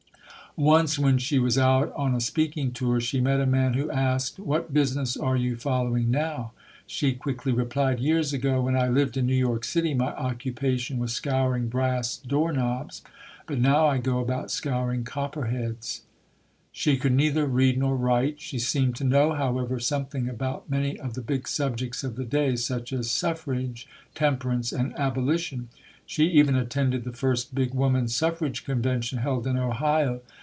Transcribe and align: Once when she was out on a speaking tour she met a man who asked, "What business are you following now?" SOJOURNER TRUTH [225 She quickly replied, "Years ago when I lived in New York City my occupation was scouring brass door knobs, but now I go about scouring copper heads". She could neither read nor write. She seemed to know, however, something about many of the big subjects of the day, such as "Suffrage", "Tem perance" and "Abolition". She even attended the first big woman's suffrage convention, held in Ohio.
Once 0.57 0.99
when 0.99 1.17
she 1.17 1.39
was 1.39 1.57
out 1.57 1.93
on 1.95 2.13
a 2.13 2.19
speaking 2.19 2.73
tour 2.73 2.99
she 2.99 3.21
met 3.21 3.39
a 3.39 3.45
man 3.45 3.73
who 3.73 3.89
asked, 3.89 4.37
"What 4.37 4.73
business 4.73 5.15
are 5.15 5.37
you 5.37 5.55
following 5.55 6.11
now?" 6.11 6.51
SOJOURNER 6.87 7.13
TRUTH 7.13 7.21
[225 7.23 7.23
She 7.23 7.23
quickly 7.23 7.51
replied, 7.53 8.05
"Years 8.05 8.33
ago 8.33 8.61
when 8.61 8.75
I 8.75 8.89
lived 8.89 9.15
in 9.15 9.25
New 9.27 9.33
York 9.33 9.63
City 9.63 9.93
my 9.93 10.09
occupation 10.13 10.99
was 10.99 11.13
scouring 11.13 11.69
brass 11.69 12.17
door 12.17 12.51
knobs, 12.51 13.01
but 13.47 13.59
now 13.61 13.87
I 13.87 13.97
go 13.99 14.19
about 14.19 14.51
scouring 14.51 15.05
copper 15.05 15.45
heads". 15.45 16.01
She 16.73 16.97
could 16.97 17.13
neither 17.13 17.45
read 17.45 17.77
nor 17.77 17.95
write. 17.95 18.41
She 18.41 18.59
seemed 18.59 18.97
to 18.97 19.05
know, 19.05 19.31
however, 19.31 19.79
something 19.79 20.27
about 20.27 20.69
many 20.69 20.99
of 20.99 21.13
the 21.13 21.21
big 21.21 21.47
subjects 21.47 22.03
of 22.03 22.17
the 22.17 22.25
day, 22.25 22.57
such 22.57 22.91
as 22.91 23.09
"Suffrage", 23.09 23.87
"Tem 24.15 24.35
perance" 24.35 24.73
and 24.77 24.93
"Abolition". 24.99 25.69
She 26.05 26.25
even 26.25 26.55
attended 26.57 27.05
the 27.05 27.13
first 27.13 27.55
big 27.55 27.73
woman's 27.73 28.13
suffrage 28.13 28.65
convention, 28.65 29.19
held 29.19 29.47
in 29.47 29.57
Ohio. 29.57 30.19